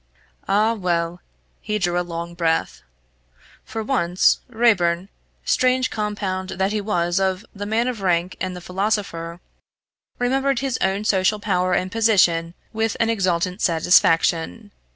[0.47, 1.21] Ah well
[1.61, 2.81] he drew a long breath.
[3.63, 5.09] For once, Raeburn,
[5.45, 9.41] strange compound that he was of the man of rank and the philosopher,
[10.17, 14.71] remembered his own social power and position with an exultant satisfaction.